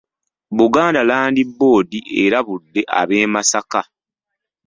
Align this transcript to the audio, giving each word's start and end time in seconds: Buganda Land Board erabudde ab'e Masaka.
Buganda 0.57 1.01
Land 1.09 1.37
Board 1.59 1.91
erabudde 2.23 2.81
ab'e 2.99 3.19
Masaka. 3.33 3.81